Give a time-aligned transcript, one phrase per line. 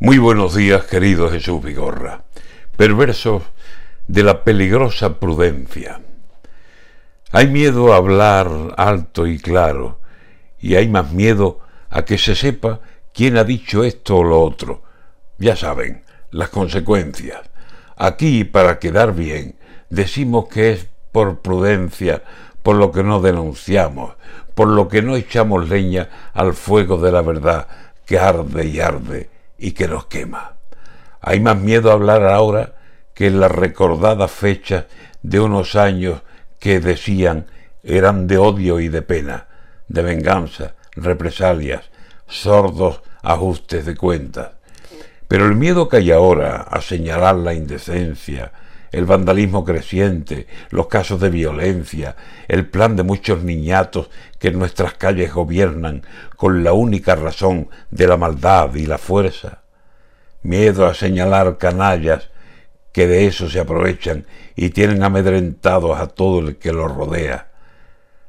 [0.00, 2.22] Muy buenos días, querido Jesús Vigorra.
[2.76, 3.42] Perversos
[4.06, 6.00] de la peligrosa prudencia.
[7.32, 9.98] Hay miedo a hablar alto y claro,
[10.60, 11.58] y hay más miedo
[11.90, 12.78] a que se sepa
[13.12, 14.84] quién ha dicho esto o lo otro.
[15.36, 17.40] Ya saben, las consecuencias.
[17.96, 19.56] Aquí, para quedar bien,
[19.90, 22.22] decimos que es por prudencia,
[22.62, 24.14] por lo que no denunciamos,
[24.54, 27.66] por lo que no echamos leña al fuego de la verdad
[28.06, 30.54] que arde y arde y que nos quema.
[31.20, 32.76] Hay más miedo a hablar ahora
[33.12, 34.86] que en las recordadas fechas
[35.22, 36.22] de unos años
[36.58, 37.46] que decían
[37.82, 39.46] eran de odio y de pena,
[39.88, 41.90] de venganza, represalias,
[42.26, 44.50] sordos ajustes de cuentas.
[45.26, 48.52] Pero el miedo que hay ahora a señalar la indecencia,
[48.92, 52.16] el vandalismo creciente, los casos de violencia,
[52.48, 56.02] el plan de muchos niñatos que en nuestras calles gobiernan
[56.36, 59.62] con la única razón de la maldad y la fuerza.
[60.42, 62.30] Miedo a señalar canallas
[62.92, 67.50] que de eso se aprovechan y tienen amedrentados a todo el que los rodea.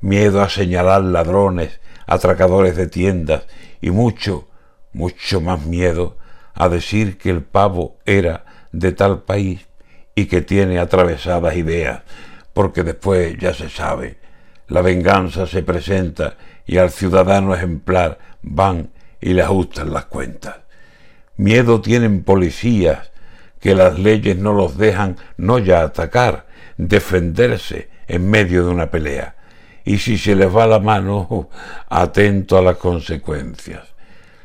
[0.00, 3.46] Miedo a señalar ladrones, atracadores de tiendas
[3.80, 4.48] y mucho,
[4.92, 6.18] mucho más miedo
[6.54, 9.66] a decir que el pavo era de tal país
[10.14, 12.02] y que tiene atravesadas ideas,
[12.52, 14.18] porque después ya se sabe,
[14.68, 18.90] la venganza se presenta y al ciudadano ejemplar van
[19.20, 20.56] y le ajustan las cuentas.
[21.36, 23.10] Miedo tienen policías
[23.60, 26.46] que las leyes no los dejan no ya atacar,
[26.76, 29.36] defenderse en medio de una pelea.
[29.84, 31.48] Y si se les va la mano,
[31.88, 33.82] atento a las consecuencias.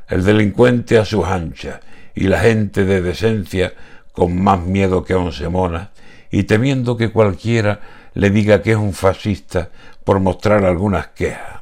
[0.07, 1.79] El delincuente a sus anchas
[2.15, 3.73] y la gente de decencia
[4.17, 5.89] con más miedo que once monas,
[6.31, 7.81] y temiendo que cualquiera
[8.15, 9.69] le diga que es un fascista
[10.03, 11.61] por mostrar algunas quejas.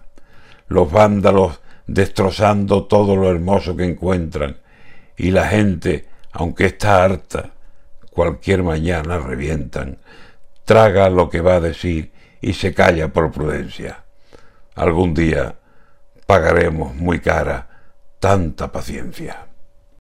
[0.70, 4.56] Los vándalos destrozando todo lo hermoso que encuentran,
[5.18, 7.52] y la gente, aunque está harta,
[8.10, 9.98] cualquier mañana revientan,
[10.64, 14.06] traga lo que va a decir y se calla por prudencia.
[14.76, 15.56] Algún día
[16.26, 17.68] pagaremos muy cara
[18.22, 19.46] tanta paciencia.